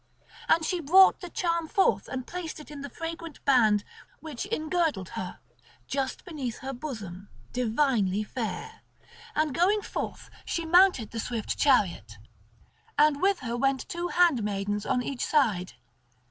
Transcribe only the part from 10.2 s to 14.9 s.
she mounted the swift chariot, and with her went two handmaidens